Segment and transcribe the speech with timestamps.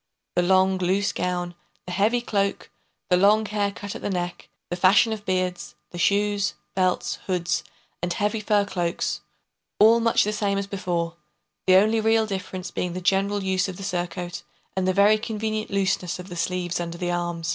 [0.35, 1.53] the long loose gown,
[1.85, 2.71] the heavy cloak,
[3.11, 7.63] the long hair cut at the neck, the fashion of beards, the shoes, belts, hoods,
[8.01, 9.21] and heavy fur cloaks,
[9.79, 11.17] all much the same as before,
[11.67, 14.41] the only real difference being in the general use of the surcoat
[14.75, 17.49] and the very convenient looseness of the sleeves under the arms.